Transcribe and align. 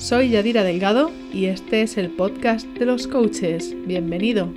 Soy 0.00 0.30
Yadira 0.30 0.64
Delgado 0.64 1.12
y 1.30 1.44
este 1.44 1.82
es 1.82 1.98
el 1.98 2.08
podcast 2.08 2.66
de 2.66 2.86
los 2.86 3.06
coaches. 3.06 3.76
Bienvenido. 3.86 4.50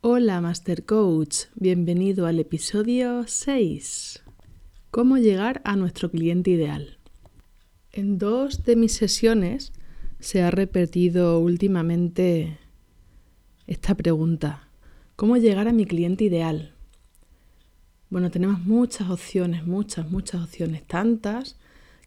Hola 0.00 0.40
Master 0.40 0.86
Coach, 0.86 1.40
bienvenido 1.56 2.24
al 2.24 2.38
episodio 2.40 3.24
6. 3.26 4.24
¿Cómo 4.90 5.18
llegar 5.18 5.60
a 5.66 5.76
nuestro 5.76 6.10
cliente 6.10 6.52
ideal? 6.52 6.98
En 7.92 8.16
dos 8.16 8.64
de 8.64 8.74
mis 8.74 8.94
sesiones 8.94 9.74
se 10.20 10.40
ha 10.40 10.50
repetido 10.50 11.38
últimamente 11.38 12.58
esta 13.66 13.94
pregunta. 13.94 14.70
¿Cómo 15.16 15.36
llegar 15.36 15.68
a 15.68 15.74
mi 15.74 15.84
cliente 15.84 16.24
ideal? 16.24 16.72
Bueno, 18.12 18.30
tenemos 18.30 18.60
muchas 18.66 19.08
opciones, 19.08 19.66
muchas, 19.66 20.10
muchas 20.10 20.42
opciones, 20.42 20.86
tantas 20.86 21.56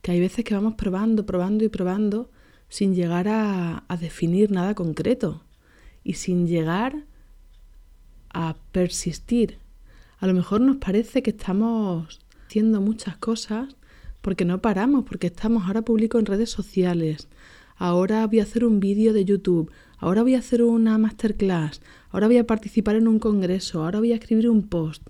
que 0.04 0.12
hay 0.12 0.20
veces 0.20 0.46
que 0.46 0.54
vamos 0.54 0.76
probando, 0.76 1.26
probando 1.26 1.64
y 1.64 1.70
probando 1.70 2.30
sin 2.70 2.94
llegar 2.94 3.28
a, 3.28 3.84
definir 4.00 4.52
nada 4.52 4.76
concreto 4.76 5.42
y 6.04 6.14
sin 6.14 6.46
llegar 6.46 7.06
a 8.30 8.56
persistir. 8.72 9.58
A 10.20 10.28
lo 10.28 10.36
mejor 10.36 10.62
nos 10.62 10.78
parece 10.78 11.24
que 11.24 11.32
estamos 11.32 12.20
haciendo 12.46 12.82
muchas 12.82 13.18
cosas 13.18 13.76
porque 14.22 14.46
no 14.46 14.62
paramos, 14.62 15.06
porque 15.06 15.26
estamos, 15.26 15.64
ahora 15.66 15.82
publico 15.82 16.20
en 16.20 16.28
redes 16.28 16.52
sociales, 16.52 17.30
ahora 17.78 18.28
voy 18.28 18.42
a 18.42 18.44
hacer 18.44 18.64
un 18.64 18.80
vídeo 18.80 19.12
de 19.12 19.26
YouTube, 19.26 19.72
ahora 19.98 20.22
voy 20.22 20.36
a 20.36 20.40
hacer 20.40 20.62
una 20.62 21.00
masterclass, 21.00 21.82
ahora 22.12 22.28
voy 22.28 22.38
a 22.38 22.46
participar 22.46 22.96
en 22.96 23.08
un 23.08 23.18
congreso, 23.18 23.84
ahora 23.84 23.98
voy 23.98 24.12
a 24.12 24.18
escribir 24.18 24.52
un 24.52 24.68
post, 24.68 25.02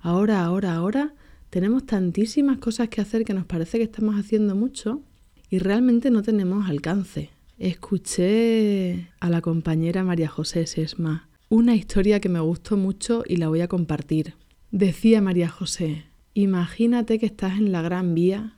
ahora, 0.00 0.44
ahora, 0.44 0.74
ahora, 0.74 1.14
tenemos 1.50 1.86
tantísimas 1.86 2.58
cosas 2.58 2.88
que 2.88 3.00
hacer 3.00 3.24
que 3.24 3.34
nos 3.34 3.46
parece 3.46 3.78
que 3.78 3.84
estamos 3.84 4.16
haciendo 4.16 4.54
mucho 4.54 5.02
y 5.48 5.58
realmente 5.58 6.10
no 6.10 6.22
tenemos 6.22 6.68
alcance. 6.68 7.30
Escuché 7.58 9.10
a 9.20 9.28
la 9.28 9.40
compañera 9.40 10.04
María 10.04 10.28
José 10.28 10.66
Sesma 10.66 11.28
una 11.50 11.74
historia 11.74 12.20
que 12.20 12.28
me 12.28 12.38
gustó 12.38 12.76
mucho 12.76 13.24
y 13.26 13.36
la 13.36 13.48
voy 13.48 13.60
a 13.60 13.68
compartir. 13.68 14.34
Decía 14.70 15.20
María 15.20 15.48
José, 15.48 16.04
imagínate 16.32 17.18
que 17.18 17.26
estás 17.26 17.58
en 17.58 17.72
la 17.72 17.82
Gran 17.82 18.14
Vía 18.14 18.56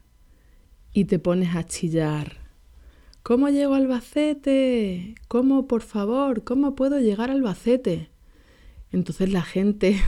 y 0.93 1.07
te 1.07 1.19
pones 1.19 1.57
a 1.57 1.65
chillar. 1.65 2.37
¿Cómo 3.23 3.49
llego 3.49 3.73
a 3.73 3.79
Albacete? 3.79 5.15
¿Cómo, 5.29 5.67
por 5.67 5.81
favor? 5.81 6.45
¿Cómo 6.45 6.75
puedo 6.75 7.01
llegar 7.01 7.31
a 7.31 7.33
Albacete? 7.33 8.11
Entonces 8.91 9.33
la 9.33 9.43
gente 9.43 9.99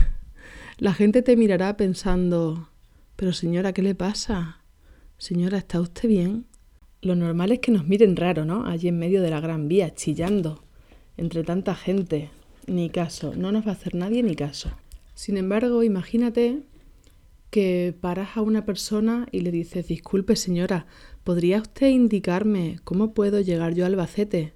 la 0.77 0.93
gente 0.93 1.21
te 1.21 1.37
mirará 1.37 1.77
pensando, 1.77 2.69
pero 3.15 3.31
señora, 3.31 3.71
¿qué 3.71 3.81
le 3.81 3.95
pasa? 3.95 4.61
Señora, 5.17 5.57
¿está 5.57 5.79
usted 5.79 6.09
bien? 6.09 6.45
Lo 7.01 7.15
normal 7.15 7.51
es 7.53 7.59
que 7.59 7.71
nos 7.71 7.87
miren 7.87 8.17
raro, 8.17 8.43
¿no? 8.43 8.65
Allí 8.65 8.89
en 8.89 8.99
medio 8.99 9.21
de 9.21 9.29
la 9.29 9.39
gran 9.39 9.69
vía, 9.69 9.93
chillando, 9.93 10.63
entre 11.15 11.43
tanta 11.43 11.75
gente. 11.75 12.29
Ni 12.67 12.89
caso, 12.89 13.33
no 13.35 13.51
nos 13.51 13.65
va 13.65 13.69
a 13.69 13.75
hacer 13.75 13.95
nadie 13.95 14.21
ni 14.21 14.35
caso. 14.35 14.71
Sin 15.13 15.37
embargo, 15.37 15.81
imagínate 15.83 16.63
que 17.51 17.95
paras 18.01 18.35
a 18.35 18.41
una 18.41 18.65
persona 18.65 19.27
y 19.31 19.41
le 19.41 19.51
dices, 19.51 19.87
disculpe 19.87 20.35
señora, 20.35 20.87
¿podría 21.23 21.61
usted 21.61 21.87
indicarme 21.87 22.79
cómo 22.83 23.13
puedo 23.13 23.39
llegar 23.39 23.75
yo 23.75 23.85
a 23.85 23.87
Albacete? 23.87 24.51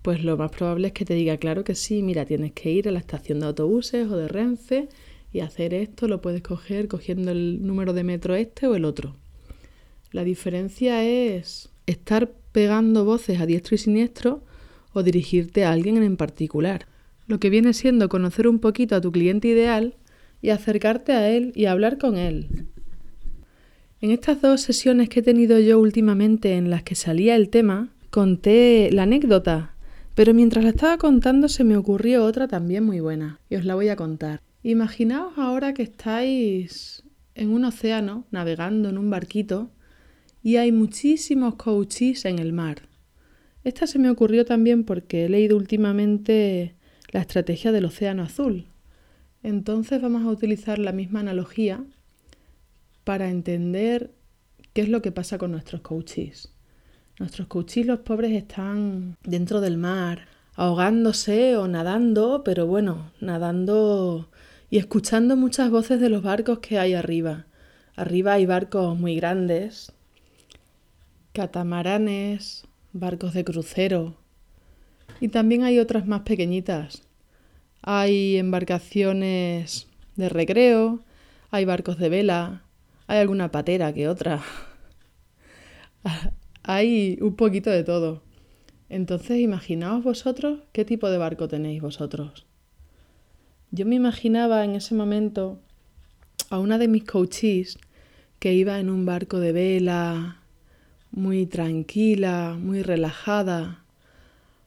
Pues 0.00 0.24
lo 0.24 0.38
más 0.38 0.52
probable 0.52 0.88
es 0.88 0.92
que 0.94 1.04
te 1.04 1.14
diga, 1.14 1.36
claro 1.36 1.64
que 1.64 1.74
sí, 1.74 2.02
mira, 2.02 2.24
tienes 2.24 2.52
que 2.52 2.70
ir 2.70 2.88
a 2.88 2.92
la 2.92 2.98
estación 2.98 3.40
de 3.40 3.46
autobuses 3.46 4.10
o 4.10 4.16
de 4.16 4.28
Renfe 4.28 4.88
y 5.34 5.40
hacer 5.40 5.74
esto 5.74 6.06
lo 6.06 6.22
puedes 6.22 6.42
coger 6.42 6.86
cogiendo 6.86 7.32
el 7.32 7.66
número 7.66 7.92
de 7.92 8.04
metro 8.04 8.36
este 8.36 8.68
o 8.68 8.76
el 8.76 8.84
otro. 8.84 9.16
La 10.12 10.22
diferencia 10.22 11.04
es 11.04 11.70
estar 11.86 12.30
pegando 12.52 13.04
voces 13.04 13.40
a 13.40 13.46
diestro 13.46 13.74
y 13.74 13.78
siniestro 13.78 14.44
o 14.92 15.02
dirigirte 15.02 15.64
a 15.64 15.72
alguien 15.72 16.00
en 16.04 16.16
particular. 16.16 16.86
Lo 17.26 17.40
que 17.40 17.50
viene 17.50 17.74
siendo 17.74 18.08
conocer 18.08 18.46
un 18.46 18.60
poquito 18.60 18.94
a 18.94 19.00
tu 19.00 19.10
cliente 19.10 19.48
ideal 19.48 19.96
y 20.40 20.50
acercarte 20.50 21.10
a 21.10 21.28
él 21.28 21.50
y 21.56 21.64
hablar 21.64 21.98
con 21.98 22.16
él. 22.16 22.66
En 24.00 24.12
estas 24.12 24.40
dos 24.40 24.60
sesiones 24.60 25.08
que 25.08 25.18
he 25.18 25.22
tenido 25.24 25.58
yo 25.58 25.80
últimamente 25.80 26.54
en 26.54 26.70
las 26.70 26.84
que 26.84 26.94
salía 26.94 27.34
el 27.34 27.48
tema, 27.48 27.88
conté 28.10 28.88
la 28.92 29.02
anécdota, 29.02 29.74
pero 30.14 30.32
mientras 30.32 30.62
la 30.62 30.70
estaba 30.70 30.96
contando 30.96 31.48
se 31.48 31.64
me 31.64 31.76
ocurrió 31.76 32.24
otra 32.24 32.46
también 32.46 32.84
muy 32.84 33.00
buena 33.00 33.40
y 33.50 33.56
os 33.56 33.64
la 33.64 33.74
voy 33.74 33.88
a 33.88 33.96
contar. 33.96 34.40
Imaginaos 34.66 35.36
ahora 35.36 35.74
que 35.74 35.82
estáis 35.82 37.02
en 37.34 37.50
un 37.50 37.66
océano 37.66 38.24
navegando 38.30 38.88
en 38.88 38.96
un 38.96 39.10
barquito 39.10 39.68
y 40.42 40.56
hay 40.56 40.72
muchísimos 40.72 41.56
coaches 41.56 42.24
en 42.24 42.38
el 42.38 42.54
mar. 42.54 42.88
Esta 43.62 43.86
se 43.86 43.98
me 43.98 44.08
ocurrió 44.08 44.46
también 44.46 44.84
porque 44.84 45.26
he 45.26 45.28
leído 45.28 45.58
últimamente 45.58 46.76
la 47.12 47.20
estrategia 47.20 47.72
del 47.72 47.84
océano 47.84 48.22
azul. 48.22 48.64
Entonces 49.42 50.00
vamos 50.00 50.22
a 50.22 50.30
utilizar 50.30 50.78
la 50.78 50.92
misma 50.92 51.20
analogía 51.20 51.84
para 53.04 53.28
entender 53.28 54.14
qué 54.72 54.80
es 54.80 54.88
lo 54.88 55.02
que 55.02 55.12
pasa 55.12 55.36
con 55.36 55.52
nuestros 55.52 55.82
coaches. 55.82 56.54
Nuestros 57.18 57.48
coaches, 57.48 57.84
los 57.84 57.98
pobres, 57.98 58.32
están 58.32 59.18
dentro 59.24 59.60
del 59.60 59.76
mar, 59.76 60.26
ahogándose 60.54 61.54
o 61.58 61.68
nadando, 61.68 62.40
pero 62.42 62.66
bueno, 62.66 63.12
nadando 63.20 64.30
y 64.74 64.78
escuchando 64.78 65.36
muchas 65.36 65.70
voces 65.70 66.00
de 66.00 66.08
los 66.08 66.24
barcos 66.24 66.58
que 66.58 66.80
hay 66.80 66.94
arriba. 66.94 67.46
Arriba 67.94 68.32
hay 68.32 68.44
barcos 68.44 68.98
muy 68.98 69.14
grandes, 69.14 69.92
catamaranes, 71.32 72.64
barcos 72.92 73.34
de 73.34 73.44
crucero 73.44 74.16
y 75.20 75.28
también 75.28 75.62
hay 75.62 75.78
otras 75.78 76.08
más 76.08 76.22
pequeñitas. 76.22 77.04
Hay 77.82 78.36
embarcaciones 78.36 79.86
de 80.16 80.28
recreo, 80.28 81.04
hay 81.52 81.64
barcos 81.64 81.96
de 82.00 82.08
vela, 82.08 82.64
hay 83.06 83.20
alguna 83.20 83.52
patera 83.52 83.92
que 83.92 84.08
otra. 84.08 84.42
hay 86.64 87.16
un 87.20 87.36
poquito 87.36 87.70
de 87.70 87.84
todo. 87.84 88.24
Entonces, 88.88 89.38
imaginaos 89.38 90.02
vosotros 90.02 90.62
qué 90.72 90.84
tipo 90.84 91.08
de 91.10 91.18
barco 91.18 91.46
tenéis 91.46 91.80
vosotros. 91.80 92.44
Yo 93.76 93.86
me 93.86 93.96
imaginaba 93.96 94.64
en 94.64 94.76
ese 94.76 94.94
momento 94.94 95.58
a 96.48 96.60
una 96.60 96.78
de 96.78 96.86
mis 96.86 97.02
coaches 97.02 97.76
que 98.38 98.54
iba 98.54 98.78
en 98.78 98.88
un 98.88 99.04
barco 99.04 99.40
de 99.40 99.50
vela, 99.50 100.36
muy 101.10 101.44
tranquila, 101.46 102.56
muy 102.56 102.82
relajada, 102.82 103.82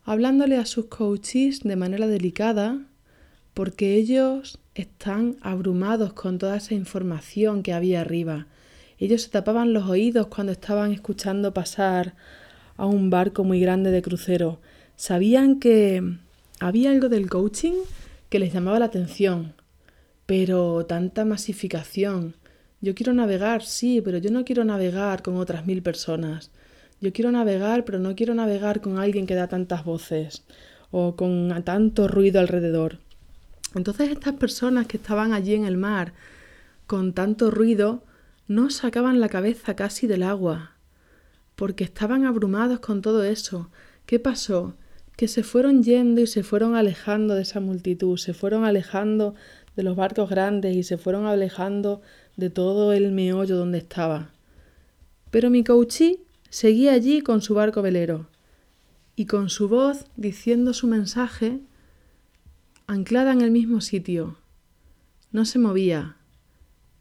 hablándole 0.04 0.58
a 0.58 0.66
sus 0.66 0.88
coaches 0.88 1.62
de 1.62 1.78
manera 1.78 2.06
delicada, 2.06 2.82
porque 3.54 3.96
ellos 3.96 4.60
están 4.76 5.38
abrumados 5.40 6.12
con 6.12 6.38
toda 6.38 6.58
esa 6.58 6.74
información 6.74 7.64
que 7.64 7.72
había 7.72 8.02
arriba. 8.02 8.48
Ellos 9.00 9.22
se 9.22 9.30
tapaban 9.30 9.72
los 9.72 9.88
oídos 9.88 10.28
cuando 10.28 10.52
estaban 10.52 10.92
escuchando 10.92 11.54
pasar 11.54 12.14
a 12.76 12.86
un 12.86 13.10
barco 13.10 13.46
muy 13.46 13.62
grande 13.62 13.90
de 13.90 14.02
crucero. 14.02 14.60
Sabían 14.98 15.62
que 15.62 16.04
había 16.60 16.92
algo 16.92 17.08
del 17.08 17.30
coaching 17.30 17.76
que 18.30 18.40
les 18.40 18.54
llamaba 18.54 18.80
la 18.80 18.86
atención. 18.86 19.54
Pero 20.26 20.86
tanta 20.86 21.26
masificación. 21.26 22.36
Yo 22.82 22.94
quiero 22.94 23.14
navegar, 23.14 23.64
sí, 23.64 24.02
pero 24.02 24.18
yo 24.18 24.30
no 24.30 24.46
quiero 24.46 24.64
navegar 24.64 25.24
con 25.24 25.38
otras 25.38 25.66
mil 25.66 25.82
personas. 25.82 26.52
Yo 27.00 27.14
quiero 27.14 27.32
navegar, 27.32 27.86
pero 27.86 28.00
no 28.00 28.16
quiero 28.16 28.34
navegar 28.36 28.82
con 28.82 28.98
alguien 28.98 29.28
que 29.28 29.36
da 29.36 29.48
tantas 29.48 29.84
voces 29.84 30.44
o 30.92 31.16
con 31.16 31.64
tanto 31.64 32.08
ruido 32.08 32.40
alrededor. 32.40 33.00
Entonces 33.76 34.10
estas 34.10 34.34
personas 34.34 34.88
que 34.88 34.98
estaban 34.98 35.34
allí 35.34 35.54
en 35.54 35.66
el 35.66 35.78
mar 35.78 36.14
con 36.88 37.14
tanto 37.14 37.52
ruido 37.52 38.04
no 38.48 38.70
sacaban 38.70 39.20
la 39.20 39.30
cabeza 39.30 39.76
casi 39.76 40.08
del 40.08 40.24
agua, 40.24 40.72
porque 41.56 41.84
estaban 41.84 42.26
abrumados 42.26 42.80
con 42.80 43.02
todo 43.02 43.24
eso. 43.24 43.70
¿Qué 44.06 44.20
pasó? 44.20 44.76
Que 45.18 45.28
se 45.28 45.44
fueron 45.44 45.84
yendo 45.84 46.22
y 46.22 46.28
se 46.28 46.44
fueron 46.44 46.76
alejando 46.76 47.34
de 47.36 47.42
esa 47.42 47.60
multitud, 47.60 48.18
se 48.18 48.34
fueron 48.34 48.64
alejando 48.64 49.36
de 49.76 49.84
los 49.84 49.96
barcos 49.96 50.30
grandes 50.30 50.76
y 50.76 50.84
se 50.84 50.98
fueron 50.98 51.26
alejando 51.26 52.02
de 52.38 52.50
todo 52.50 52.94
el 52.94 53.12
meollo 53.12 53.58
donde 53.58 53.80
estaba. 53.80 54.32
Pero 55.32 55.50
mi 55.50 55.64
coachí 55.64 56.20
seguía 56.50 56.94
allí 56.94 57.22
con 57.22 57.42
su 57.42 57.56
barco 57.56 57.82
velero 57.82 58.30
y 59.16 59.26
con 59.26 59.50
su 59.50 59.68
voz 59.68 60.06
diciendo 60.16 60.74
su 60.74 60.88
mensaje 60.88 61.60
anclada 62.86 63.34
en 63.34 63.42
el 63.42 63.52
mismo 63.52 63.82
sitio. 63.82 64.38
No 65.32 65.46
se 65.46 65.60
movía. 65.60 66.16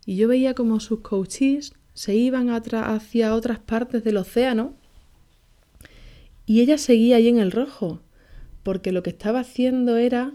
Y 0.07 0.17
yo 0.17 0.27
veía 0.27 0.55
como 0.55 0.81
sus 0.81 1.01
coaches 1.01 1.75
se 1.93 2.15
iban 2.15 2.49
hacia 2.51 3.35
otras 3.35 3.59
partes 3.59 4.05
del 4.05 4.17
océano 4.17 4.75
y 6.47 6.61
ella 6.61 6.79
seguía 6.79 7.17
ahí 7.17 7.29
en 7.29 7.39
el 7.39 7.51
rojo, 7.51 8.01
porque 8.67 8.91
lo 8.91 9.05
que 9.05 9.11
estaba 9.11 9.39
haciendo 9.39 9.97
era 9.97 10.33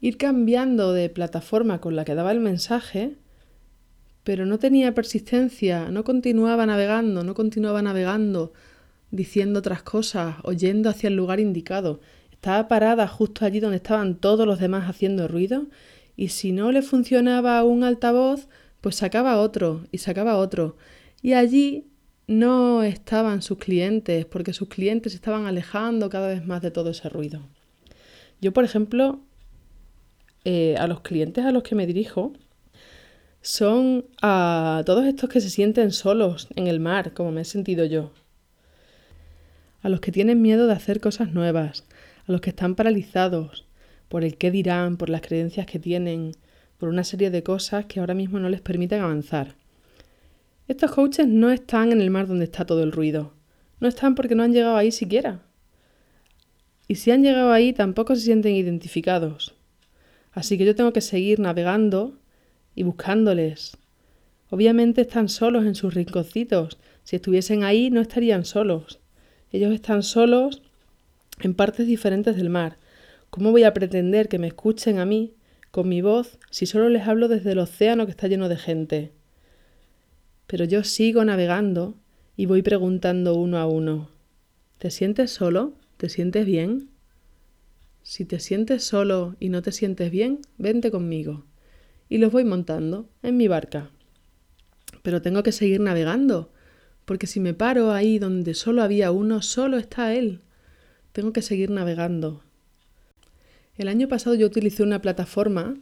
ir 0.00 0.16
cambiando 0.16 0.92
de 0.92 1.08
plataforma 1.08 1.80
con 1.80 1.96
la 1.96 2.04
que 2.04 2.14
daba 2.14 2.30
el 2.30 2.38
mensaje, 2.38 3.16
pero 4.22 4.46
no 4.46 4.60
tenía 4.60 4.94
persistencia, 4.94 5.90
no 5.90 6.04
continuaba 6.04 6.66
navegando, 6.66 7.24
no 7.24 7.34
continuaba 7.34 7.82
navegando, 7.82 8.52
diciendo 9.10 9.58
otras 9.58 9.82
cosas, 9.82 10.36
oyendo 10.44 10.88
hacia 10.88 11.08
el 11.08 11.16
lugar 11.16 11.40
indicado. 11.40 11.98
Estaba 12.30 12.68
parada 12.68 13.08
justo 13.08 13.44
allí 13.44 13.58
donde 13.58 13.78
estaban 13.78 14.14
todos 14.14 14.46
los 14.46 14.60
demás 14.60 14.88
haciendo 14.88 15.26
ruido 15.26 15.66
y 16.14 16.28
si 16.28 16.52
no 16.52 16.70
le 16.70 16.80
funcionaba 16.82 17.64
un 17.64 17.82
altavoz, 17.82 18.46
pues 18.80 18.94
sacaba 18.94 19.40
otro 19.40 19.82
y 19.90 19.98
sacaba 19.98 20.36
otro. 20.36 20.76
Y 21.22 21.32
allí 21.32 21.88
no 22.26 22.82
estaban 22.82 23.42
sus 23.42 23.58
clientes 23.58 24.24
porque 24.24 24.52
sus 24.52 24.68
clientes 24.68 25.12
se 25.12 25.16
estaban 25.16 25.46
alejando 25.46 26.08
cada 26.08 26.28
vez 26.28 26.46
más 26.46 26.62
de 26.62 26.70
todo 26.70 26.90
ese 26.90 27.08
ruido. 27.08 27.40
Yo, 28.40 28.52
por 28.52 28.64
ejemplo, 28.64 29.20
eh, 30.44 30.76
a 30.78 30.86
los 30.86 31.00
clientes 31.00 31.44
a 31.44 31.52
los 31.52 31.62
que 31.62 31.74
me 31.74 31.86
dirijo 31.86 32.32
son 33.40 34.06
a 34.22 34.82
todos 34.86 35.04
estos 35.04 35.28
que 35.28 35.40
se 35.40 35.50
sienten 35.50 35.92
solos 35.92 36.48
en 36.56 36.66
el 36.66 36.80
mar, 36.80 37.12
como 37.12 37.30
me 37.30 37.42
he 37.42 37.44
sentido 37.44 37.84
yo. 37.84 38.12
A 39.82 39.90
los 39.90 40.00
que 40.00 40.12
tienen 40.12 40.40
miedo 40.40 40.66
de 40.66 40.72
hacer 40.72 41.00
cosas 41.00 41.32
nuevas, 41.32 41.84
a 42.26 42.32
los 42.32 42.40
que 42.40 42.50
están 42.50 42.74
paralizados 42.74 43.66
por 44.08 44.24
el 44.24 44.38
qué 44.38 44.50
dirán, 44.50 44.96
por 44.96 45.10
las 45.10 45.20
creencias 45.20 45.66
que 45.66 45.78
tienen, 45.78 46.32
por 46.78 46.88
una 46.88 47.04
serie 47.04 47.30
de 47.30 47.42
cosas 47.42 47.86
que 47.86 48.00
ahora 48.00 48.14
mismo 48.14 48.38
no 48.38 48.48
les 48.48 48.60
permiten 48.60 49.02
avanzar. 49.02 49.56
Estos 50.66 50.92
coaches 50.92 51.28
no 51.28 51.50
están 51.50 51.92
en 51.92 52.00
el 52.00 52.10
mar 52.10 52.26
donde 52.26 52.44
está 52.44 52.64
todo 52.64 52.82
el 52.82 52.92
ruido. 52.92 53.34
No 53.80 53.88
están 53.88 54.14
porque 54.14 54.34
no 54.34 54.42
han 54.42 54.54
llegado 54.54 54.78
ahí 54.78 54.92
siquiera. 54.92 55.42
Y 56.88 56.94
si 56.94 57.10
han 57.10 57.22
llegado 57.22 57.52
ahí 57.52 57.74
tampoco 57.74 58.16
se 58.16 58.22
sienten 58.22 58.54
identificados. 58.54 59.54
Así 60.32 60.56
que 60.56 60.64
yo 60.64 60.74
tengo 60.74 60.94
que 60.94 61.02
seguir 61.02 61.38
navegando 61.38 62.18
y 62.74 62.82
buscándoles. 62.82 63.76
Obviamente 64.48 65.02
están 65.02 65.28
solos 65.28 65.66
en 65.66 65.74
sus 65.74 65.92
rinconcitos. 65.92 66.78
Si 67.02 67.16
estuviesen 67.16 67.62
ahí 67.62 67.90
no 67.90 68.00
estarían 68.00 68.46
solos. 68.46 69.00
Ellos 69.52 69.74
están 69.74 70.02
solos 70.02 70.62
en 71.40 71.52
partes 71.52 71.86
diferentes 71.86 72.36
del 72.36 72.48
mar. 72.48 72.78
¿Cómo 73.28 73.50
voy 73.50 73.64
a 73.64 73.74
pretender 73.74 74.30
que 74.30 74.38
me 74.38 74.46
escuchen 74.46 74.98
a 74.98 75.04
mí 75.04 75.34
con 75.70 75.90
mi 75.90 76.00
voz 76.00 76.38
si 76.50 76.64
solo 76.64 76.88
les 76.88 77.06
hablo 77.06 77.28
desde 77.28 77.52
el 77.52 77.58
océano 77.58 78.06
que 78.06 78.12
está 78.12 78.28
lleno 78.28 78.48
de 78.48 78.56
gente? 78.56 79.12
Pero 80.46 80.64
yo 80.64 80.84
sigo 80.84 81.24
navegando 81.24 81.96
y 82.36 82.46
voy 82.46 82.62
preguntando 82.62 83.34
uno 83.34 83.58
a 83.58 83.66
uno. 83.66 84.10
¿Te 84.78 84.90
sientes 84.90 85.30
solo? 85.30 85.74
¿Te 85.96 86.08
sientes 86.08 86.44
bien? 86.44 86.90
Si 88.02 88.26
te 88.26 88.38
sientes 88.38 88.84
solo 88.84 89.34
y 89.40 89.48
no 89.48 89.62
te 89.62 89.72
sientes 89.72 90.10
bien, 90.10 90.40
vente 90.58 90.90
conmigo. 90.90 91.46
Y 92.10 92.18
los 92.18 92.30
voy 92.30 92.44
montando 92.44 93.08
en 93.22 93.38
mi 93.38 93.48
barca. 93.48 93.90
Pero 95.02 95.22
tengo 95.22 95.42
que 95.42 95.52
seguir 95.52 95.80
navegando, 95.80 96.52
porque 97.06 97.26
si 97.26 97.40
me 97.40 97.54
paro 97.54 97.92
ahí 97.92 98.18
donde 98.18 98.54
solo 98.54 98.82
había 98.82 99.10
uno, 99.10 99.40
solo 99.40 99.78
está 99.78 100.14
él. 100.14 100.42
Tengo 101.12 101.32
que 101.32 101.40
seguir 101.40 101.70
navegando. 101.70 102.42
El 103.76 103.88
año 103.88 104.06
pasado 104.06 104.34
yo 104.34 104.46
utilicé 104.46 104.82
una 104.82 105.00
plataforma 105.00 105.74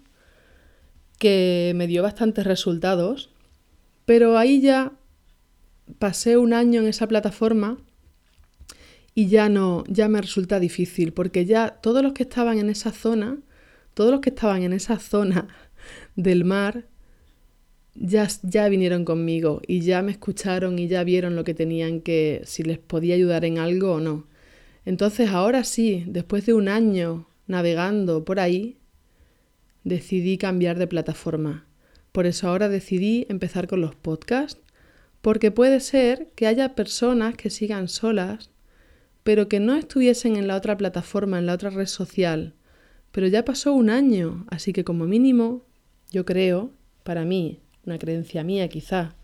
que 1.18 1.72
me 1.74 1.86
dio 1.86 2.02
bastantes 2.02 2.46
resultados, 2.46 3.30
pero 4.04 4.38
ahí 4.38 4.60
ya 4.60 4.92
pasé 5.98 6.36
un 6.36 6.52
año 6.52 6.80
en 6.80 6.88
esa 6.88 7.06
plataforma 7.06 7.78
y 9.14 9.28
ya 9.28 9.48
no, 9.48 9.84
ya 9.88 10.08
me 10.08 10.20
resulta 10.20 10.58
difícil, 10.58 11.12
porque 11.12 11.44
ya 11.44 11.78
todos 11.82 12.02
los 12.02 12.12
que 12.12 12.22
estaban 12.22 12.58
en 12.58 12.70
esa 12.70 12.92
zona, 12.92 13.38
todos 13.94 14.10
los 14.10 14.20
que 14.20 14.30
estaban 14.30 14.62
en 14.62 14.72
esa 14.72 14.98
zona 14.98 15.48
del 16.16 16.44
mar, 16.44 16.86
ya, 17.94 18.26
ya 18.42 18.68
vinieron 18.68 19.04
conmigo 19.04 19.60
y 19.66 19.80
ya 19.80 20.00
me 20.02 20.12
escucharon 20.12 20.78
y 20.78 20.88
ya 20.88 21.04
vieron 21.04 21.36
lo 21.36 21.44
que 21.44 21.54
tenían 21.54 22.00
que, 22.00 22.42
si 22.44 22.62
les 22.62 22.78
podía 22.78 23.14
ayudar 23.14 23.44
en 23.44 23.58
algo 23.58 23.92
o 23.92 24.00
no. 24.00 24.26
Entonces 24.84 25.30
ahora 25.30 25.62
sí, 25.64 26.04
después 26.06 26.46
de 26.46 26.54
un 26.54 26.68
año 26.68 27.28
navegando 27.46 28.24
por 28.24 28.40
ahí, 28.40 28.78
decidí 29.84 30.38
cambiar 30.38 30.78
de 30.78 30.86
plataforma. 30.86 31.66
Por 32.12 32.26
eso 32.26 32.48
ahora 32.48 32.68
decidí 32.68 33.26
empezar 33.28 33.66
con 33.66 33.80
los 33.80 33.94
podcasts, 33.94 34.60
porque 35.20 35.50
puede 35.50 35.80
ser 35.80 36.28
que 36.34 36.46
haya 36.46 36.74
personas 36.74 37.34
que 37.36 37.50
sigan 37.50 37.88
solas 37.88 38.52
pero 39.22 39.48
que 39.48 39.60
no 39.60 39.76
estuviesen 39.76 40.36
en 40.36 40.48
la 40.48 40.56
otra 40.56 40.76
plataforma, 40.76 41.38
en 41.38 41.46
la 41.46 41.54
otra 41.54 41.70
red 41.70 41.86
social. 41.86 42.54
Pero 43.12 43.26
ya 43.26 43.44
pasó 43.44 43.72
un 43.72 43.90
año, 43.90 44.46
así 44.50 44.72
que 44.72 44.84
como 44.84 45.06
mínimo, 45.06 45.64
yo 46.10 46.24
creo, 46.24 46.72
para 47.04 47.24
mí, 47.24 47.60
una 47.84 47.98
creencia 47.98 48.42
mía 48.42 48.68
quizá, 48.68 49.14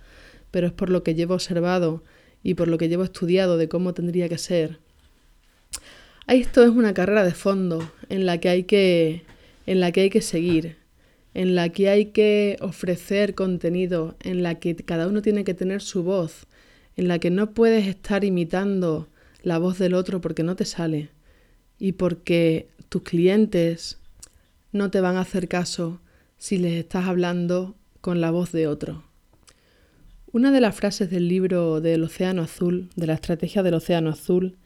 pero 0.51 0.67
es 0.69 0.73
por 0.73 0.91
lo 0.91 1.03
que 1.03 1.15
llevo 1.15 1.35
observado 1.35 2.05
y 2.43 2.55
por 2.55 2.69
lo 2.69 2.79
que 2.79 2.89
llevo 2.89 3.05
estudiado 3.05 3.57
de 3.57 3.69
cómo 3.69 3.95
tendría 3.95 4.29
que 4.29 4.39
ser. 4.39 4.79
Esto 6.29 6.63
es 6.63 6.71
una 6.71 6.95
carrera 6.95 7.25
de 7.25 7.33
fondo 7.33 7.91
en 8.09 8.27
la 8.27 8.39
que 8.39 8.49
hay 8.51 8.65
que, 8.65 9.25
en 9.67 9.81
la 9.81 9.93
que, 9.93 10.03
hay 10.03 10.11
que 10.11 10.21
seguir, 10.21 10.77
en 11.39 11.55
la 11.55 11.69
que 11.69 11.89
hay 11.89 12.07
que 12.07 12.57
ofrecer 12.61 13.37
contenido, 13.37 14.17
en 14.25 14.43
la 14.43 14.57
que 14.57 14.75
cada 14.75 15.07
uno 15.07 15.23
tiene 15.23 15.45
que 15.45 15.55
tener 15.55 15.83
su 15.83 16.03
voz, 16.03 16.49
en 16.97 17.07
la 17.07 17.21
que 17.21 17.31
no 17.31 17.53
puedes 17.53 17.87
estar 17.87 18.25
imitando 18.25 19.07
la 19.45 19.59
voz 19.59 19.79
del 19.79 19.95
otro 19.95 20.21
porque 20.21 20.43
no 20.43 20.57
te 20.57 20.65
sale 20.65 21.11
y 21.79 21.93
porque 21.93 22.67
tus 22.89 23.03
clientes 23.03 23.99
no 24.73 24.91
te 24.91 25.01
van 25.01 25.15
a 25.15 25.21
hacer 25.21 25.47
caso 25.47 26.01
si 26.39 26.59
les 26.59 26.73
estás 26.73 27.07
hablando 27.07 27.77
con 28.01 28.21
la 28.21 28.33
voz 28.33 28.51
de 28.51 28.67
otro. 28.67 29.05
Una 30.33 30.51
de 30.51 30.61
las 30.61 30.75
frases 30.75 31.09
del 31.09 31.29
libro 31.29 31.81
del 31.81 32.03
Océano 32.03 32.43
Azul, 32.43 32.91
de 32.97 33.07
la 33.07 33.15
estrategia 33.15 33.63
del 33.63 33.75
Océano 33.75 34.11
Azul, 34.11 34.57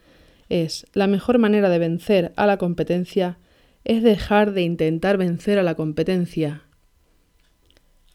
es, 0.49 0.87
la 0.94 1.06
mejor 1.06 1.37
manera 1.37 1.68
de 1.68 1.78
vencer 1.78 2.32
a 2.37 2.47
la 2.47 2.56
competencia 2.56 3.37
es 3.84 4.02
dejar 4.02 4.52
de 4.52 4.62
intentar 4.62 5.16
vencer 5.16 5.58
a 5.58 5.62
la 5.62 5.74
competencia. 5.74 6.62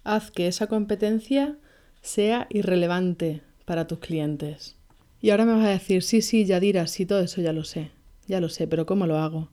Haz 0.03 0.31
que 0.31 0.47
esa 0.47 0.67
competencia 0.67 1.57
sea 2.01 2.47
irrelevante 2.50 3.41
para 3.65 3.88
tus 3.88 4.00
clientes. 4.00 4.75
Y 5.21 5.31
ahora 5.31 5.45
me 5.45 5.53
vas 5.53 5.65
a 5.65 5.69
decir, 5.69 6.03
sí, 6.03 6.21
sí, 6.21 6.45
Yadira, 6.45 6.88
sí, 6.88 7.05
todo 7.05 7.19
eso 7.19 7.41
ya 7.41 7.51
lo 7.51 7.63
sé, 7.63 7.91
ya 8.27 8.39
lo 8.39 8.50
sé, 8.50 8.67
pero 8.67 8.86
¿cómo 8.86 9.07
lo 9.07 9.17
hago? 9.17 9.50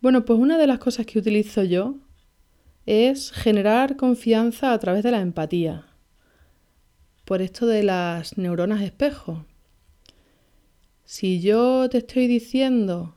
Bueno, 0.00 0.24
pues 0.24 0.38
una 0.38 0.58
de 0.58 0.66
las 0.66 0.78
cosas 0.78 1.06
que 1.06 1.18
utilizo 1.18 1.62
yo 1.62 1.96
es 2.86 3.32
generar 3.32 3.96
confianza 3.96 4.72
a 4.72 4.78
través 4.78 5.02
de 5.02 5.10
la 5.10 5.20
empatía, 5.20 5.86
por 7.24 7.42
esto 7.42 7.66
de 7.66 7.82
las 7.82 8.38
neuronas 8.38 8.82
espejo. 8.82 9.44
Si 11.04 11.40
yo 11.40 11.88
te 11.88 11.98
estoy 11.98 12.28
diciendo 12.28 13.15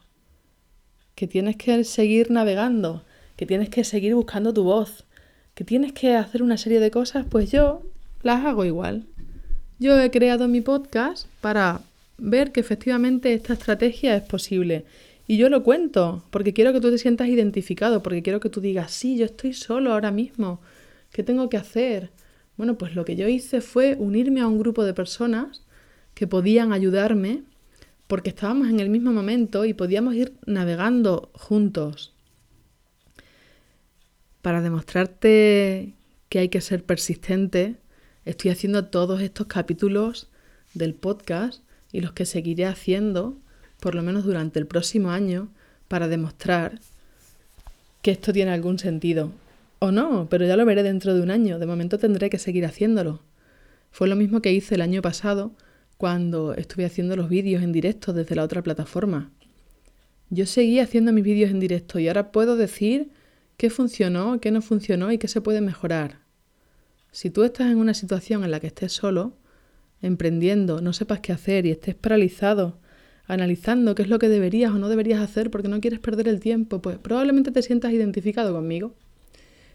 que 1.20 1.28
tienes 1.28 1.58
que 1.58 1.84
seguir 1.84 2.32
navegando, 2.32 3.04
que 3.36 3.46
tienes 3.46 3.68
que 3.68 3.84
seguir 3.84 4.16
buscando 4.16 4.54
tu 4.54 4.64
voz, 4.64 5.04
que 5.54 5.66
tienes 5.66 5.92
que 5.92 6.16
hacer 6.16 6.42
una 6.42 6.56
serie 6.56 6.80
de 6.80 6.92
cosas, 6.92 7.26
pues 7.30 7.52
yo 7.52 7.82
las 8.22 8.46
hago 8.46 8.64
igual. 8.64 9.06
Yo 9.80 10.00
he 10.00 10.12
creado 10.12 10.48
mi 10.48 10.62
podcast 10.62 11.28
para 11.42 11.82
ver 12.18 12.54
que 12.54 12.62
efectivamente 12.62 13.34
esta 13.34 13.52
estrategia 13.52 14.16
es 14.16 14.24
posible. 14.24 14.86
Y 15.28 15.36
yo 15.36 15.50
lo 15.50 15.62
cuento, 15.62 16.24
porque 16.30 16.54
quiero 16.54 16.72
que 16.72 16.80
tú 16.80 16.90
te 16.90 16.98
sientas 16.98 17.28
identificado, 17.28 18.02
porque 18.02 18.24
quiero 18.24 18.40
que 18.40 18.50
tú 18.50 18.62
digas, 18.62 18.94
sí, 18.94 19.18
yo 19.18 19.26
estoy 19.26 19.52
solo 19.52 19.92
ahora 19.92 20.12
mismo. 20.12 20.62
¿Qué 21.12 21.22
tengo 21.22 21.50
que 21.50 21.58
hacer? 21.58 22.12
Bueno, 22.56 22.78
pues 22.78 22.96
lo 22.96 23.04
que 23.04 23.18
yo 23.18 23.28
hice 23.28 23.60
fue 23.60 23.98
unirme 24.00 24.40
a 24.40 24.48
un 24.48 24.58
grupo 24.58 24.86
de 24.86 24.94
personas 24.94 25.64
que 26.14 26.28
podían 26.28 26.72
ayudarme, 26.72 27.44
porque 28.10 28.32
estábamos 28.32 28.68
en 28.68 28.82
el 28.82 28.90
mismo 28.90 29.14
momento 29.14 29.64
y 29.64 29.74
podíamos 29.74 30.16
ir 30.16 30.34
navegando 30.46 31.32
juntos. 31.34 32.14
Para 34.42 34.62
demostrarte 34.62 35.94
que 36.28 36.40
hay 36.40 36.50
que 36.50 36.60
ser 36.60 36.84
persistente, 36.84 37.78
Estoy 38.30 38.52
haciendo 38.52 38.86
todos 38.86 39.22
estos 39.22 39.48
capítulos 39.48 40.28
del 40.76 40.94
podcast 40.94 41.64
y 41.92 42.02
los 42.02 42.12
que 42.12 42.28
seguiré 42.28 42.68
haciendo, 42.68 43.38
por 43.80 43.96
lo 43.96 44.04
menos 44.04 44.24
durante 44.24 44.60
el 44.60 44.68
próximo 44.68 45.10
año, 45.10 45.50
para 45.88 46.08
demostrar 46.08 46.80
que 48.04 48.12
esto 48.12 48.32
tiene 48.34 48.52
algún 48.52 48.78
sentido. 48.78 49.32
O 49.80 49.92
no, 49.92 50.28
pero 50.30 50.46
ya 50.46 50.58
lo 50.58 50.66
veré 50.66 50.84
dentro 50.84 51.16
de 51.16 51.22
un 51.22 51.32
año. 51.32 51.58
De 51.58 51.66
momento 51.66 51.98
tendré 51.98 52.30
que 52.30 52.38
seguir 52.38 52.66
haciéndolo. 52.66 53.22
Fue 53.90 54.08
lo 54.08 54.16
mismo 54.16 54.42
que 54.42 54.54
hice 54.54 54.76
el 54.76 54.82
año 54.82 55.02
pasado 55.02 55.54
cuando 56.00 56.54
estuve 56.54 56.86
haciendo 56.86 57.18
los 57.18 57.28
vídeos 57.28 57.62
en 57.62 57.74
directo 57.74 58.14
desde 58.14 58.34
la 58.34 58.46
otra 58.46 58.64
plataforma. 58.64 59.34
Yo 60.30 60.46
seguí 60.46 60.80
haciendo 60.80 61.12
mis 61.12 61.26
vídeos 61.26 61.52
en 61.52 61.60
directo 61.60 62.00
y 62.00 62.08
ahora 62.08 62.32
puedo 62.32 62.56
decir 62.56 63.12
qué 63.58 63.70
funcionó, 63.70 64.40
qué 64.40 64.50
no 64.50 64.62
funcionó 64.62 65.12
y 65.12 65.18
qué 65.18 65.28
se 65.28 65.42
puede 65.42 65.60
mejorar. 65.60 66.22
Si 67.12 67.30
tú 67.30 67.44
estás 67.44 67.70
en 67.70 67.80
una 67.80 67.94
situación 67.94 68.46
en 68.46 68.52
la 68.52 68.62
que 68.62 68.68
estés 68.68 68.94
solo, 68.94 69.34
emprendiendo, 70.02 70.80
no 70.80 70.94
sepas 70.94 71.20
qué 71.20 71.34
hacer 71.34 71.66
y 71.66 71.72
estés 71.72 71.96
paralizado, 71.96 72.80
analizando 73.28 73.94
qué 73.94 74.04
es 74.04 74.08
lo 74.08 74.20
que 74.20 74.30
deberías 74.30 74.72
o 74.72 74.80
no 74.80 74.88
deberías 74.88 75.20
hacer 75.20 75.52
porque 75.52 75.68
no 75.68 75.82
quieres 75.82 76.00
perder 76.00 76.30
el 76.30 76.40
tiempo, 76.40 76.82
pues 76.82 76.98
probablemente 76.98 77.52
te 77.52 77.62
sientas 77.62 77.92
identificado 77.92 78.54
conmigo. 78.54 78.96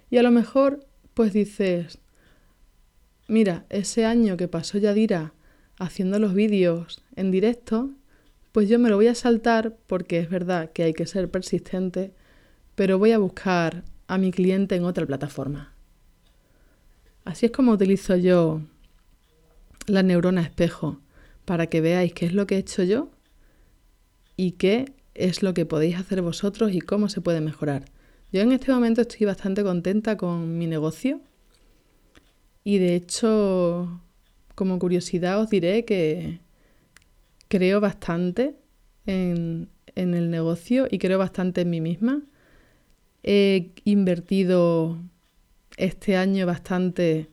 Y 0.08 0.16
a 0.16 0.22
lo 0.22 0.30
mejor, 0.30 0.86
pues 1.12 1.34
dices, 1.34 1.98
mira, 3.28 3.66
ese 3.68 4.06
año 4.06 4.38
que 4.38 4.48
pasó 4.48 4.78
Yadira 4.78 5.34
haciendo 5.78 6.18
los 6.18 6.34
vídeos 6.34 7.02
en 7.16 7.30
directo, 7.30 7.90
pues 8.52 8.68
yo 8.68 8.78
me 8.78 8.88
lo 8.88 8.96
voy 8.96 9.08
a 9.08 9.14
saltar 9.14 9.76
porque 9.86 10.18
es 10.18 10.30
verdad 10.30 10.70
que 10.72 10.84
hay 10.84 10.92
que 10.92 11.06
ser 11.06 11.30
persistente, 11.30 12.12
pero 12.74 12.98
voy 12.98 13.12
a 13.12 13.18
buscar 13.18 13.84
a 14.06 14.18
mi 14.18 14.30
cliente 14.30 14.76
en 14.76 14.84
otra 14.84 15.06
plataforma. 15.06 15.72
Así 17.24 17.46
es 17.46 17.52
como 17.52 17.72
utilizo 17.72 18.16
yo 18.16 18.60
la 19.86 20.02
neurona 20.02 20.42
espejo 20.42 21.00
para 21.44 21.66
que 21.66 21.80
veáis 21.80 22.12
qué 22.12 22.26
es 22.26 22.32
lo 22.32 22.46
que 22.46 22.56
he 22.56 22.58
hecho 22.58 22.82
yo 22.82 23.10
y 24.36 24.52
qué 24.52 24.92
es 25.14 25.42
lo 25.42 25.54
que 25.54 25.66
podéis 25.66 25.96
hacer 25.96 26.22
vosotros 26.22 26.72
y 26.72 26.80
cómo 26.80 27.08
se 27.08 27.20
puede 27.20 27.40
mejorar. 27.40 27.86
Yo 28.32 28.40
en 28.40 28.52
este 28.52 28.72
momento 28.72 29.00
estoy 29.00 29.26
bastante 29.26 29.62
contenta 29.62 30.16
con 30.16 30.58
mi 30.58 30.66
negocio 30.66 31.20
y 32.62 32.78
de 32.78 32.96
hecho 32.96 34.00
como 34.54 34.78
curiosidad 34.78 35.40
os 35.40 35.50
diré 35.50 35.84
que 35.84 36.40
creo 37.48 37.80
bastante 37.80 38.56
en, 39.06 39.68
el 39.94 40.30
negocio 40.30 40.86
y 40.90 40.98
creo 40.98 41.18
bastante 41.18 41.62
en 41.62 41.70
mí 41.70 41.80
misma. 41.80 42.22
He 43.22 43.70
invertido 43.84 44.98
este 45.76 46.16
año 46.16 46.46
bastante 46.46 47.28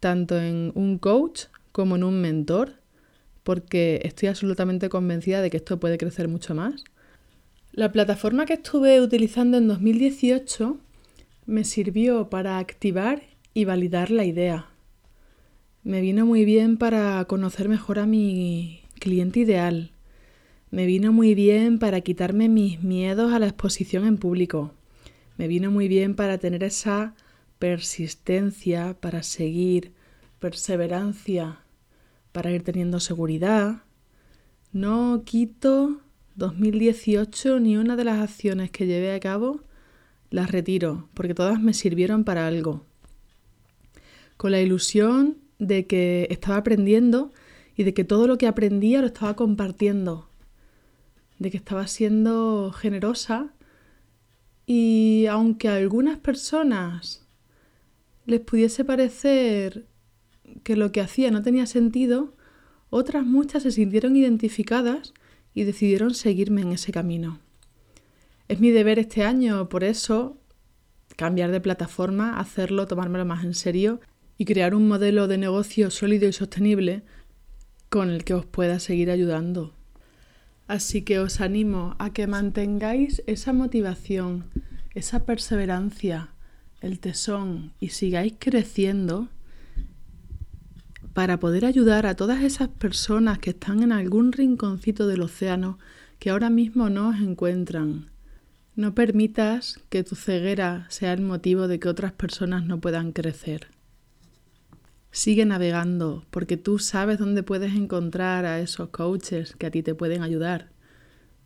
tanto 0.00 0.38
en 0.38 0.72
un 0.74 0.98
coach 0.98 1.44
como 1.72 1.96
en 1.96 2.04
un 2.04 2.20
mentor, 2.20 2.74
porque 3.42 4.00
estoy 4.04 4.28
absolutamente 4.28 4.88
convencida 4.88 5.42
de 5.42 5.50
que 5.50 5.58
esto 5.58 5.78
puede 5.78 5.98
crecer 5.98 6.28
mucho 6.28 6.54
más. 6.54 6.84
La 7.72 7.92
plataforma 7.92 8.46
que 8.46 8.54
estuve 8.54 9.00
utilizando 9.00 9.58
en 9.58 9.68
2018 9.68 10.78
me 11.46 11.64
sirvió 11.64 12.30
para 12.30 12.58
activar 12.58 13.22
y 13.52 13.64
validar 13.64 14.10
la 14.10 14.24
idea 14.24 14.73
me 15.84 16.00
vino 16.00 16.24
muy 16.24 16.46
bien 16.46 16.78
para 16.78 17.22
conocer 17.26 17.68
mejor 17.68 17.98
a 17.98 18.06
mi 18.06 18.80
cliente 18.98 19.40
ideal. 19.40 19.92
Me 20.70 20.86
vino 20.86 21.12
muy 21.12 21.34
bien 21.34 21.78
para 21.78 22.00
quitarme 22.00 22.48
mis 22.48 22.82
miedos 22.82 23.34
a 23.34 23.38
la 23.38 23.48
exposición 23.48 24.06
en 24.06 24.16
público. 24.16 24.72
Me 25.36 25.46
vino 25.46 25.70
muy 25.70 25.88
bien 25.88 26.14
para 26.16 26.38
tener 26.38 26.64
esa 26.64 27.14
persistencia, 27.58 28.96
para 28.98 29.22
seguir, 29.22 29.92
perseverancia, 30.38 31.60
para 32.32 32.50
ir 32.50 32.62
teniendo 32.62 32.98
seguridad. 32.98 33.82
No 34.72 35.22
quito 35.26 36.00
2018 36.36 37.60
ni 37.60 37.76
una 37.76 37.94
de 37.94 38.04
las 38.04 38.20
acciones 38.20 38.70
que 38.70 38.86
llevé 38.86 39.12
a 39.12 39.20
cabo, 39.20 39.60
las 40.30 40.50
retiro, 40.50 41.10
porque 41.12 41.34
todas 41.34 41.60
me 41.60 41.74
sirvieron 41.74 42.24
para 42.24 42.46
algo. 42.46 42.86
Con 44.38 44.50
la 44.50 44.62
ilusión 44.62 45.43
de 45.58 45.86
que 45.86 46.26
estaba 46.30 46.56
aprendiendo 46.56 47.32
y 47.76 47.84
de 47.84 47.94
que 47.94 48.04
todo 48.04 48.26
lo 48.26 48.38
que 48.38 48.46
aprendía 48.46 49.00
lo 49.00 49.06
estaba 49.06 49.34
compartiendo, 49.34 50.28
de 51.38 51.50
que 51.50 51.56
estaba 51.56 51.86
siendo 51.86 52.72
generosa 52.72 53.52
y 54.66 55.26
aunque 55.28 55.68
a 55.68 55.76
algunas 55.76 56.18
personas 56.18 57.26
les 58.26 58.40
pudiese 58.40 58.84
parecer 58.84 59.86
que 60.62 60.76
lo 60.76 60.92
que 60.92 61.00
hacía 61.00 61.30
no 61.30 61.42
tenía 61.42 61.66
sentido, 61.66 62.34
otras 62.90 63.26
muchas 63.26 63.64
se 63.64 63.72
sintieron 63.72 64.16
identificadas 64.16 65.12
y 65.52 65.64
decidieron 65.64 66.14
seguirme 66.14 66.62
en 66.62 66.72
ese 66.72 66.92
camino. 66.92 67.40
Es 68.48 68.60
mi 68.60 68.70
deber 68.70 68.98
este 68.98 69.24
año, 69.24 69.68
por 69.68 69.84
eso, 69.84 70.38
cambiar 71.16 71.50
de 71.50 71.60
plataforma, 71.60 72.38
hacerlo, 72.38 72.86
tomármelo 72.86 73.24
más 73.24 73.44
en 73.44 73.54
serio 73.54 74.00
y 74.38 74.44
crear 74.44 74.74
un 74.74 74.88
modelo 74.88 75.28
de 75.28 75.38
negocio 75.38 75.90
sólido 75.90 76.28
y 76.28 76.32
sostenible 76.32 77.02
con 77.88 78.10
el 78.10 78.24
que 78.24 78.34
os 78.34 78.46
pueda 78.46 78.80
seguir 78.80 79.10
ayudando. 79.10 79.74
Así 80.66 81.02
que 81.02 81.18
os 81.18 81.40
animo 81.40 81.94
a 81.98 82.12
que 82.12 82.26
mantengáis 82.26 83.22
esa 83.26 83.52
motivación, 83.52 84.46
esa 84.94 85.24
perseverancia, 85.24 86.30
el 86.80 87.00
tesón 87.00 87.72
y 87.80 87.90
sigáis 87.90 88.34
creciendo 88.38 89.28
para 91.12 91.38
poder 91.38 91.64
ayudar 91.64 92.06
a 92.06 92.16
todas 92.16 92.42
esas 92.42 92.68
personas 92.68 93.38
que 93.38 93.50
están 93.50 93.82
en 93.82 93.92
algún 93.92 94.32
rinconcito 94.32 95.06
del 95.06 95.22
océano 95.22 95.78
que 96.18 96.30
ahora 96.30 96.50
mismo 96.50 96.90
no 96.90 97.10
os 97.10 97.20
encuentran. 97.20 98.10
No 98.74 98.94
permitas 98.94 99.78
que 99.88 100.02
tu 100.02 100.16
ceguera 100.16 100.86
sea 100.88 101.12
el 101.12 101.20
motivo 101.20 101.68
de 101.68 101.78
que 101.78 101.88
otras 101.88 102.12
personas 102.12 102.64
no 102.64 102.80
puedan 102.80 103.12
crecer. 103.12 103.68
Sigue 105.14 105.44
navegando 105.44 106.26
porque 106.32 106.56
tú 106.56 106.80
sabes 106.80 107.20
dónde 107.20 107.44
puedes 107.44 107.72
encontrar 107.76 108.46
a 108.46 108.58
esos 108.58 108.88
coaches 108.88 109.54
que 109.56 109.66
a 109.66 109.70
ti 109.70 109.80
te 109.80 109.94
pueden 109.94 110.24
ayudar. 110.24 110.70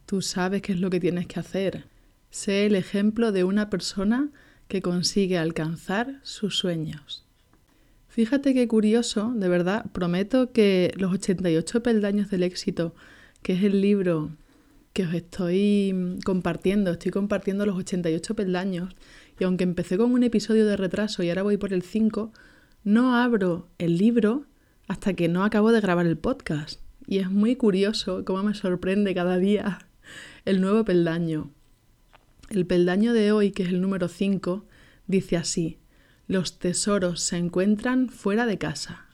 Tú 0.06 0.22
sabes 0.22 0.62
qué 0.62 0.72
es 0.72 0.80
lo 0.80 0.88
que 0.88 1.00
tienes 1.00 1.26
que 1.26 1.38
hacer. 1.38 1.84
Sé 2.30 2.64
el 2.64 2.74
ejemplo 2.74 3.30
de 3.30 3.44
una 3.44 3.68
persona 3.68 4.30
que 4.68 4.80
consigue 4.80 5.36
alcanzar 5.36 6.18
sus 6.22 6.56
sueños. 6.56 7.26
Fíjate 8.08 8.54
qué 8.54 8.66
curioso, 8.66 9.34
de 9.36 9.50
verdad, 9.50 9.84
prometo 9.92 10.50
que 10.50 10.94
los 10.96 11.12
88 11.12 11.82
peldaños 11.82 12.30
del 12.30 12.44
éxito, 12.44 12.94
que 13.42 13.52
es 13.52 13.62
el 13.62 13.82
libro 13.82 14.30
que 14.94 15.04
os 15.04 15.12
estoy 15.12 16.18
compartiendo, 16.24 16.92
estoy 16.92 17.12
compartiendo 17.12 17.66
los 17.66 17.76
88 17.76 18.34
peldaños, 18.34 18.96
y 19.38 19.44
aunque 19.44 19.64
empecé 19.64 19.98
con 19.98 20.10
un 20.12 20.22
episodio 20.22 20.64
de 20.64 20.78
retraso 20.78 21.22
y 21.22 21.28
ahora 21.28 21.42
voy 21.42 21.58
por 21.58 21.74
el 21.74 21.82
5, 21.82 22.32
no 22.84 23.16
abro 23.16 23.68
el 23.78 23.98
libro 23.98 24.46
hasta 24.86 25.14
que 25.14 25.28
no 25.28 25.44
acabo 25.44 25.72
de 25.72 25.80
grabar 25.80 26.06
el 26.06 26.16
podcast. 26.16 26.80
Y 27.06 27.18
es 27.18 27.30
muy 27.30 27.56
curioso 27.56 28.24
cómo 28.24 28.42
me 28.42 28.54
sorprende 28.54 29.14
cada 29.14 29.38
día 29.38 29.78
el 30.44 30.60
nuevo 30.60 30.84
peldaño. 30.84 31.50
El 32.50 32.66
peldaño 32.66 33.12
de 33.12 33.32
hoy, 33.32 33.50
que 33.50 33.62
es 33.62 33.68
el 33.68 33.80
número 33.80 34.08
5, 34.08 34.66
dice 35.06 35.36
así, 35.36 35.78
los 36.26 36.58
tesoros 36.58 37.20
se 37.20 37.36
encuentran 37.36 38.08
fuera 38.08 38.46
de 38.46 38.58
casa. 38.58 39.06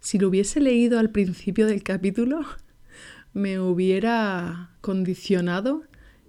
Si 0.00 0.18
lo 0.18 0.28
hubiese 0.28 0.60
leído 0.60 0.98
al 0.98 1.10
principio 1.10 1.66
del 1.66 1.82
capítulo, 1.82 2.40
me 3.32 3.58
hubiera 3.58 4.70
condicionado 4.80 5.84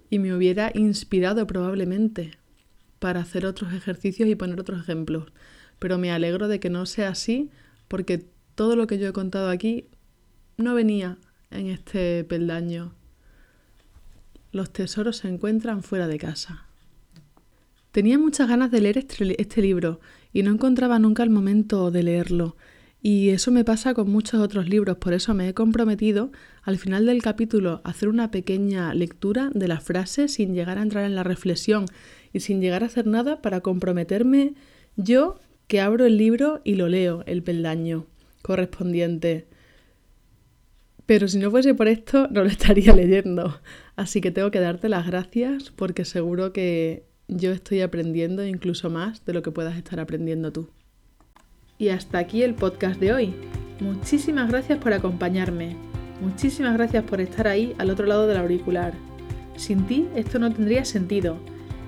y 0.08 0.18
me 0.18 0.34
hubiera 0.34 0.70
inspirado 0.74 1.46
probablemente 1.46 2.32
para 2.98 3.20
hacer 3.20 3.44
otros 3.44 3.74
ejercicios 3.74 4.28
y 4.28 4.34
poner 4.34 4.60
otros 4.60 4.80
ejemplos 4.80 5.32
pero 5.78 5.98
me 5.98 6.10
alegro 6.10 6.48
de 6.48 6.60
que 6.60 6.70
no 6.70 6.86
sea 6.86 7.10
así 7.10 7.50
porque 7.88 8.24
todo 8.54 8.76
lo 8.76 8.86
que 8.86 8.98
yo 8.98 9.08
he 9.08 9.12
contado 9.12 9.50
aquí 9.50 9.86
no 10.56 10.74
venía 10.74 11.18
en 11.50 11.68
este 11.68 12.24
peldaño. 12.24 12.94
Los 14.52 14.72
tesoros 14.72 15.18
se 15.18 15.28
encuentran 15.28 15.82
fuera 15.82 16.08
de 16.08 16.18
casa. 16.18 16.66
Tenía 17.92 18.18
muchas 18.18 18.48
ganas 18.48 18.70
de 18.70 18.80
leer 18.80 18.98
este, 18.98 19.40
este, 19.40 19.62
libro 19.62 20.00
y 20.32 20.42
no 20.42 20.50
encontraba 20.50 20.98
nunca 20.98 21.22
el 21.22 21.30
momento 21.30 21.90
de 21.90 22.02
leerlo. 22.02 22.56
Y 23.02 23.28
eso 23.30 23.50
me 23.50 23.64
pasa 23.64 23.94
con 23.94 24.10
muchos 24.10 24.40
otros 24.40 24.68
libros, 24.68 24.96
por 24.96 25.12
eso 25.12 25.32
me 25.32 25.48
he 25.48 25.54
comprometido 25.54 26.32
al 26.62 26.78
final 26.78 27.06
del 27.06 27.22
capítulo 27.22 27.80
a 27.84 27.90
hacer 27.90 28.08
una 28.08 28.30
pequeña 28.30 28.92
lectura 28.94 29.50
de 29.54 29.68
la 29.68 29.80
frase 29.80 30.28
sin 30.28 30.54
llegar 30.54 30.78
a 30.78 30.82
entrar 30.82 31.04
en 31.04 31.14
la 31.14 31.22
reflexión 31.22 31.86
y 32.32 32.40
sin 32.40 32.60
llegar 32.60 32.82
a 32.82 32.86
hacer 32.86 33.06
nada 33.06 33.40
para 33.42 33.60
comprometerme 33.60 34.54
yo 34.96 35.38
que 35.66 35.80
abro 35.80 36.06
el 36.06 36.16
libro 36.16 36.60
y 36.64 36.74
lo 36.74 36.88
leo, 36.88 37.22
el 37.26 37.42
peldaño 37.42 38.06
correspondiente. 38.42 39.46
Pero 41.04 41.28
si 41.28 41.38
no 41.38 41.50
fuese 41.50 41.74
por 41.74 41.88
esto, 41.88 42.28
no 42.30 42.42
lo 42.42 42.48
estaría 42.48 42.92
leyendo. 42.96 43.60
Así 43.96 44.20
que 44.20 44.30
tengo 44.30 44.50
que 44.50 44.60
darte 44.60 44.88
las 44.88 45.06
gracias 45.06 45.70
porque 45.70 46.04
seguro 46.04 46.52
que 46.52 47.04
yo 47.28 47.50
estoy 47.50 47.80
aprendiendo 47.80 48.44
incluso 48.44 48.90
más 48.90 49.24
de 49.24 49.32
lo 49.32 49.42
que 49.42 49.50
puedas 49.50 49.76
estar 49.76 49.98
aprendiendo 49.98 50.52
tú. 50.52 50.68
Y 51.78 51.88
hasta 51.88 52.18
aquí 52.18 52.42
el 52.42 52.54
podcast 52.54 53.00
de 53.00 53.12
hoy. 53.12 53.34
Muchísimas 53.80 54.48
gracias 54.48 54.78
por 54.78 54.92
acompañarme. 54.92 55.76
Muchísimas 56.20 56.74
gracias 56.74 57.04
por 57.04 57.20
estar 57.20 57.46
ahí 57.46 57.74
al 57.78 57.90
otro 57.90 58.06
lado 58.06 58.26
del 58.26 58.38
auricular. 58.38 58.94
Sin 59.56 59.86
ti 59.86 60.06
esto 60.14 60.38
no 60.38 60.52
tendría 60.52 60.84
sentido 60.84 61.38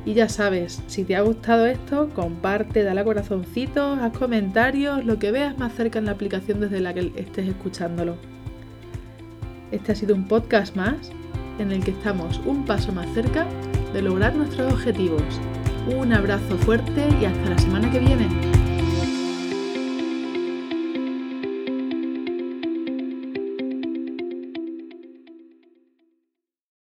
Y 0.05 0.15
ya 0.15 0.29
sabes, 0.29 0.83
si 0.87 1.05
te 1.05 1.17
ha 1.17 1.21
gustado 1.21 1.67
esto, 1.67 2.09
comparte, 2.15 2.83
dale 2.83 3.01
a 3.01 3.05
corazoncitos, 3.05 3.99
haz 3.99 4.17
comentarios, 4.17 5.05
lo 5.05 5.19
que 5.19 5.33
veas 5.33 5.59
más 5.59 5.75
cerca 5.75 5.99
en 5.99 6.07
la 6.07 6.13
aplicación 6.13 6.61
desde 6.61 6.81
la 6.81 6.95
que 6.95 7.13
estés 7.17 7.49
escuchándolo. 7.49 8.17
Este 9.71 9.93
ha 9.93 9.95
sido 9.95 10.15
un 10.15 10.27
podcast 10.27 10.75
más 10.77 11.11
en 11.59 11.73
el 11.73 11.85
que 11.85 11.91
estamos 11.91 12.41
un 12.47 12.65
paso 12.65 12.93
más 12.93 13.13
cerca 13.13 13.47
de 13.93 14.03
lograr 14.03 14.35
nuestros 14.35 14.73
objetivos. 14.73 15.23
Un 15.95 16.13
abrazo 16.13 16.57
fuerte 16.59 17.09
y 17.21 17.25
hasta 17.25 17.51
la 17.51 17.59
semana 17.59 17.91
que 17.91 17.99
viene. 17.99 18.58